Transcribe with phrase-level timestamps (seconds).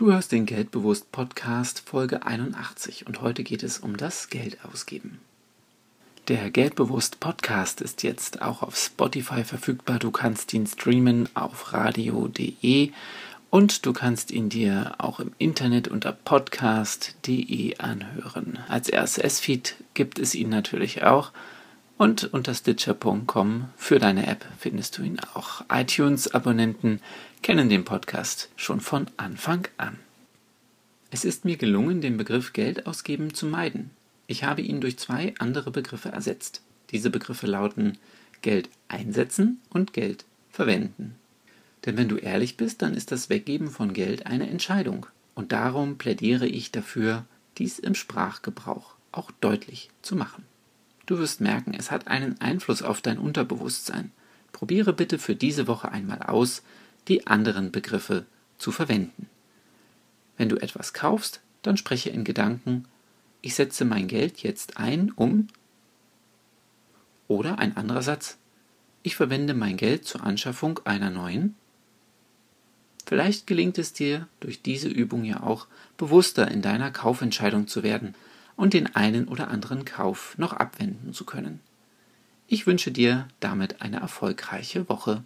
[0.00, 5.18] Du hörst den Geldbewusst Podcast Folge 81 und heute geht es um das Geld ausgeben.
[6.28, 9.98] Der Geldbewusst Podcast ist jetzt auch auf Spotify verfügbar.
[9.98, 12.92] Du kannst ihn streamen auf radio.de
[13.50, 18.58] und du kannst ihn dir auch im Internet unter podcast.de anhören.
[18.68, 21.30] Als RSS-Feed gibt es ihn natürlich auch
[22.00, 25.66] und unter stitcher.com für deine App findest du ihn auch.
[25.70, 27.02] iTunes-Abonnenten
[27.42, 29.98] kennen den Podcast schon von Anfang an.
[31.10, 33.90] Es ist mir gelungen, den Begriff Geld ausgeben zu meiden.
[34.28, 36.62] Ich habe ihn durch zwei andere Begriffe ersetzt.
[36.90, 37.98] Diese Begriffe lauten
[38.40, 41.16] Geld einsetzen und Geld verwenden.
[41.84, 45.04] Denn wenn du ehrlich bist, dann ist das Weggeben von Geld eine Entscheidung.
[45.34, 47.26] Und darum plädiere ich dafür,
[47.58, 50.49] dies im Sprachgebrauch auch deutlich zu machen.
[51.10, 54.12] Du wirst merken, es hat einen Einfluss auf dein Unterbewusstsein.
[54.52, 56.62] Probiere bitte für diese Woche einmal aus,
[57.08, 58.26] die anderen Begriffe
[58.58, 59.28] zu verwenden.
[60.36, 62.84] Wenn du etwas kaufst, dann spreche in Gedanken,
[63.42, 65.48] ich setze mein Geld jetzt ein, um
[67.26, 68.38] oder ein anderer Satz,
[69.02, 71.56] ich verwende mein Geld zur Anschaffung einer neuen.
[73.04, 78.14] Vielleicht gelingt es dir durch diese Übung ja auch bewusster in deiner Kaufentscheidung zu werden
[78.56, 81.60] und den einen oder anderen Kauf noch abwenden zu können.
[82.46, 85.22] Ich wünsche dir damit eine erfolgreiche Woche.